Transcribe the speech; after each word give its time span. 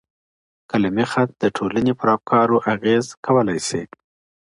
قلمي 0.69 1.05
خط 1.11 1.29
د 1.37 1.43
ټولني 1.57 1.93
پر 1.99 2.07
افکارو 2.17 2.57
اغیز 2.73 3.05
کولای 3.25 3.59
سي. 3.67 3.83